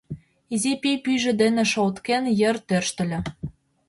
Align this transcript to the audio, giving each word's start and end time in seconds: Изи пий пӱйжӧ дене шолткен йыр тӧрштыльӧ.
Изи 0.53 0.73
пий 0.81 0.97
пӱйжӧ 1.03 1.31
дене 1.41 1.63
шолткен 1.71 2.23
йыр 2.39 2.57
тӧрштыльӧ. 2.67 3.19